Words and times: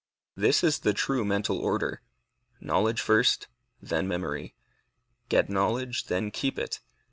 This 0.35 0.63
is 0.63 0.79
the 0.79 0.95
true 0.95 1.23
mental 1.23 1.59
order. 1.59 2.01
Knowledge 2.59 3.01
first, 3.01 3.47
then 3.79 4.07
memory. 4.07 4.55
Get 5.29 5.47
knowledge, 5.47 6.05
then 6.07 6.31
keep 6.31 6.57
it. 6.57 6.79